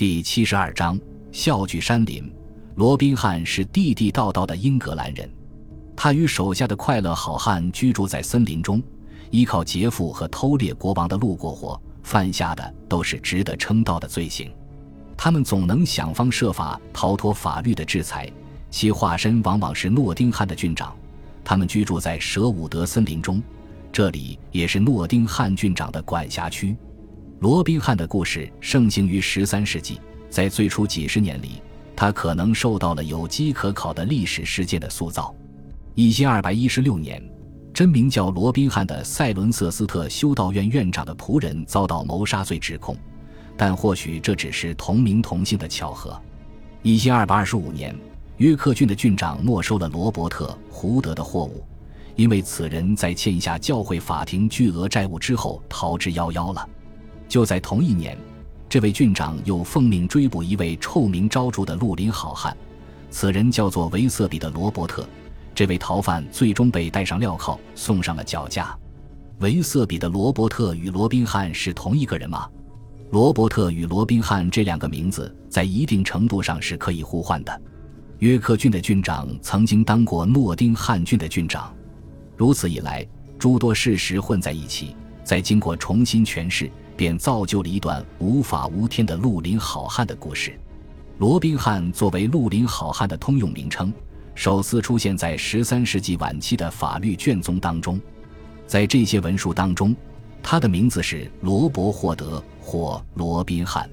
[0.00, 0.98] 第七十二章
[1.30, 2.32] 笑聚山林。
[2.76, 5.30] 罗宾汉是地地道道的英格兰人，
[5.94, 8.82] 他与手下的快乐好汉居住在森林中，
[9.30, 14.50] 依靠劫富和偷猎国王的路过活，犯下的都是值得称道的罪行。
[15.18, 18.26] 他们总能想方设法逃脱法律的制裁，
[18.70, 20.96] 其化身往往是诺丁汉的郡长。
[21.44, 23.42] 他们居住在舍伍德森林中，
[23.92, 26.74] 这里也是诺丁汉郡长的管辖区。
[27.40, 29.98] 罗宾汉的故事盛行于十三世纪，
[30.28, 31.62] 在最初几十年里，
[31.96, 35.34] 他可能受到了有机可考的历史事件的塑造。
[35.94, 37.22] 一千二百一十六年，
[37.72, 42.94] 真名叫罗宾汉的塞伦瑟斯特修道院院长的仆人遭到谋杀罪指控，
[43.56, 46.20] 但或许这只是同名同姓的巧合。
[46.82, 47.98] 一千二百二十五年，
[48.36, 51.64] 约克郡的郡长没收了罗伯特·胡德的货物，
[52.16, 56.68] 因为此人在欠下教会法庭巨额债务之后逃之夭夭了。
[57.30, 58.18] 就在同一年，
[58.68, 62.54] 这位郡长又奉命追捕一位臭名昭著的绿林好汉，
[63.08, 65.08] 此人叫做维瑟比的罗伯特。
[65.54, 68.76] 这位逃犯最终被带上镣铐，送上了绞架。
[69.38, 72.48] 维瑟比的罗伯特与罗宾汉是同一个人吗？
[73.12, 77.62] 罗伯特与罗宾汉这两个名字在一定程度上是可以互换的。
[78.18, 81.72] 约克郡的郡长曾经当过诺丁汉郡的郡长，
[82.36, 83.06] 如此一来，
[83.38, 86.68] 诸多事实混在一起，再经过重新诠释。
[87.00, 90.52] 便造就了一段无法无天的绿林好汉的故事。
[91.16, 93.90] 罗宾汉作为绿林好汉的通用名称，
[94.34, 97.98] 首次出现在十三世纪晚期的法律卷宗当中。
[98.66, 99.96] 在这些文书当中，
[100.42, 103.88] 他的名字是罗伯霍德或罗宾汉。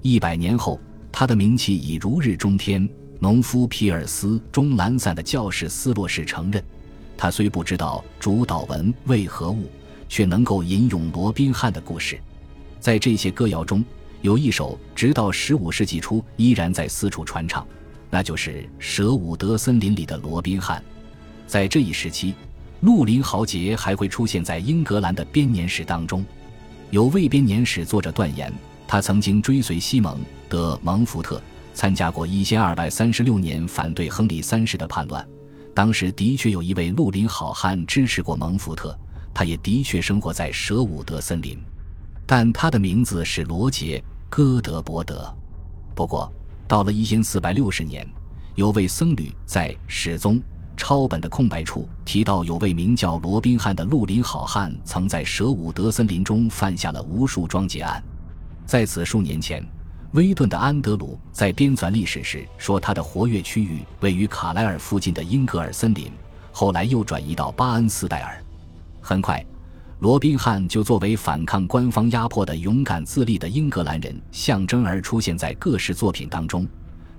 [0.00, 0.78] 一百年后，
[1.10, 2.88] 他的名气已如日中天。
[3.18, 6.62] 农夫皮尔斯中懒散的教士斯洛士承认，
[7.16, 9.68] 他虽不知道主导文为何物，
[10.08, 12.16] 却能够引用罗宾汉的故事。
[12.80, 13.84] 在这些歌谣中，
[14.22, 17.66] 有一首直到十五世纪初依然在四处传唱，
[18.10, 20.82] 那就是舍伍德森林里的罗宾汉。
[21.46, 22.34] 在这一时期，
[22.80, 26.24] 绿林豪杰还会出现在英格兰的编年史当中。
[26.90, 28.52] 有位编年史作者断言，
[28.86, 30.18] 他曾经追随西蒙
[30.48, 31.42] 德蒙福特，
[31.74, 35.26] 参加过一千二百三十六年反对亨利三世的叛乱。
[35.74, 38.96] 当时的确有一位绿林好汉支持过蒙福特，
[39.34, 41.58] 他也的确生活在舍伍德森林。
[42.26, 43.98] 但他的名字是罗杰·
[44.28, 45.32] 戈德伯德。
[45.94, 46.30] 不过，
[46.66, 48.06] 到了一千四百六十年，
[48.56, 50.42] 有位僧侣在史宗
[50.76, 58.02] 抄本的空白处提到，有位名叫罗宾汉的绿林好汉，曾在舍伍德森林中犯下了无数桩劫案。
[58.66, 59.64] 在此数年前，
[60.12, 66.10] 威顿的安德鲁在编纂历史时说，他的活跃区域位于卡莱尔附近的英格尔森林，
[66.50, 68.42] 后来又转移到巴恩斯戴尔。
[69.00, 69.42] 很快。
[69.98, 76.68] 罗宾汉就作为反抗官方压迫的勇敢自立的英格兰人象征而出现在各式作品当中，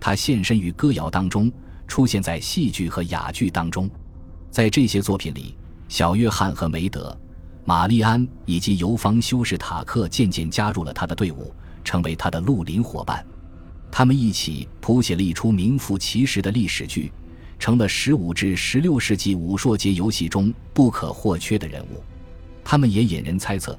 [0.00, 1.52] 他现身于歌谣当中，
[1.86, 3.88] 出现在戏剧和哑剧当中。
[4.50, 5.56] 在这些作品里，
[5.88, 7.16] 小约翰和梅德、
[7.64, 11.54] 玛丽安以及尤方修士塔克渐渐加入了他的队伍，
[11.84, 13.24] 成为他的绿林伙伴。
[13.88, 17.12] 他们一起谱写了一出名副其实的历史剧，
[17.56, 22.02] 成了十五至十六世纪武术节游戏中不可或缺的人物。
[22.64, 23.78] 他们也引人猜测，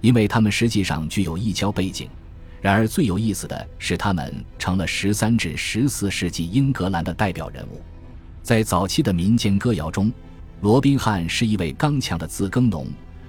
[0.00, 2.08] 因为他们实际上具有异教背景。
[2.60, 7.80] 然而，最有意思的是，他们成了十三至十四世纪英格兰的代表人物。
[8.42, 10.12] 在早期的民间歌谣中，
[10.62, 12.86] 罗宾汉是一位刚强的自耕农，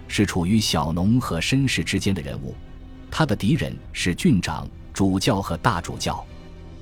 [0.08, 2.56] 是处于小农和绅士之间的人物。
[3.12, 6.26] 他的敌人是郡长、主教和大主教。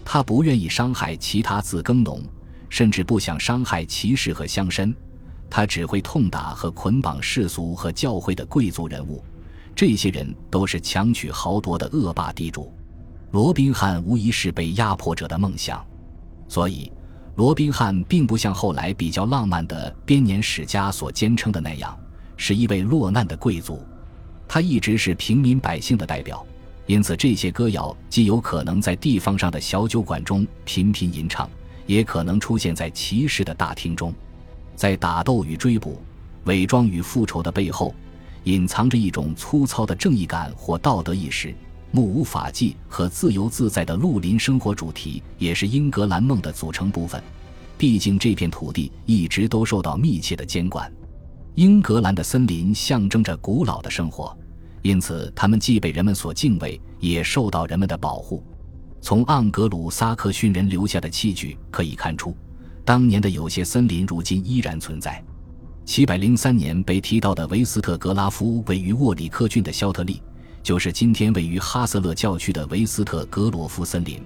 [0.05, 2.21] 他不愿意伤害其他自耕农，
[2.69, 4.93] 甚至不想伤害骑士和乡绅。
[5.55, 9.23] 他只会痛打和捆绑世俗和教会的贵族人物，
[9.75, 12.73] 这些人都是强取豪夺的恶霸地主。
[13.29, 15.85] 罗宾汉无疑是被压迫者的梦想，
[16.47, 16.91] 所以
[17.35, 21.95] 罗宾汉并不像后来比较浪漫的编年史家所坚称的那样，
[22.35, 23.79] 是一位落难的贵族。
[24.47, 26.43] 他一直是平民百姓的代表，
[26.87, 31.47] 因此这些歌谣既有可能在地方上的小酒馆中频频吟唱，
[31.85, 34.11] 也可能出现在骑士的大厅中。
[34.75, 36.01] 在打斗与追捕、
[36.45, 37.93] 伪装与复仇的背后，
[38.45, 41.53] 隐藏着一种粗糙的正义感或道德意识。
[41.91, 47.21] 目无法纪和自由自在的绿林生活主题，也是英格兰梦的组成部分。
[47.77, 50.91] 毕竟这片土地一直都受到密切的监管。
[51.53, 54.35] 英格兰的森林象征着古老的生活，
[54.81, 58.43] 因此它们既被人们所敬畏，也受到人们的保护。
[58.99, 62.35] 从盎格鲁撒克逊人留下的器具可以看出。
[62.85, 65.23] 当年的有些森林，如今依然存在。
[65.85, 70.21] 七百零三年被提到的维斯特格拉夫位于沃里克郡的肖特利，
[70.61, 74.21] 就是今天位于哈瑟勒教区的维斯特格罗夫森林。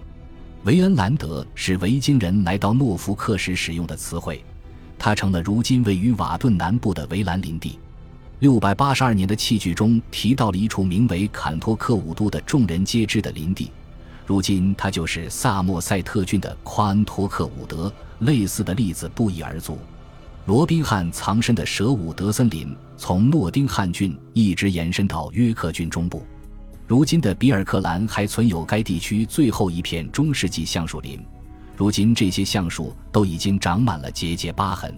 [0.63, 4.43] 维恩兰德是维京人来到诺福克时使用的词汇，
[4.97, 7.77] 它成了如今位于瓦顿南部的维兰林地。
[8.39, 13.71] 六百八十二年的器具中提到了一处名为坎托克武都的众人皆知的林地，
[14.25, 17.91] 如今它就是萨默塞特郡的夸恩托克伍德。
[18.19, 19.77] 类似的例子不一而足。
[20.45, 26.25] 罗宾汉藏身的舍伍德森林，从诺丁汉郡一直延伸到约克郡中部。
[26.87, 31.19] 如今的比尔克兰还存有该地区最后一片中世纪橡树林，
[31.75, 34.97] 如今这些橡树都已经长满了结节疤痕。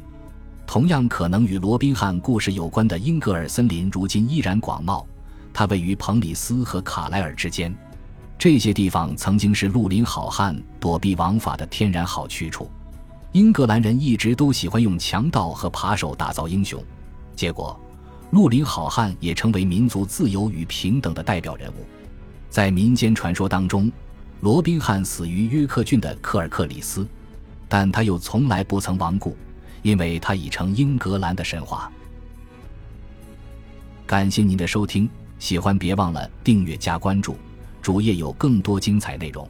[0.67, 5.03] 同样可能与罗宾汉故事有关的英格尔森林，如今依然广袤。
[5.51, 7.75] 它位于彭里斯和卡莱尔之间，
[8.37, 12.69] 这些地方曾经是绿林好汉躲避王法的天然好去处。
[13.31, 16.83] 英格兰人一直都喜欢用强盗和扒手打造英雄，
[17.35, 17.79] 结果，
[18.31, 21.85] 绿林好汉也成为民族自由与平等的代表人物。
[22.49, 23.91] 在民间传说当中，
[24.41, 27.07] 罗宾汉死于约克郡的科尔克里斯，
[27.67, 29.37] 但他又从来不曾亡故，
[29.83, 31.91] 因为他已成英格兰的神话。
[34.07, 37.37] 感谢您的收听，喜欢别忘了订阅加关注，
[37.79, 39.47] 主页有更多精彩内容。